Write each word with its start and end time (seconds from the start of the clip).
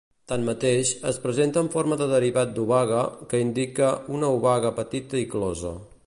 Tanmateix, 0.29 0.91
es 1.09 1.19
presenta 1.25 1.61
en 1.65 1.69
forma 1.75 1.97
de 1.99 2.07
derivat 2.13 2.55
d'obaga, 2.55 3.03
que 3.33 3.41
indica 3.45 3.91
una 4.19 4.31
obaga 4.39 4.73
petita 4.83 5.21
i 5.25 5.29
closa. 5.35 5.75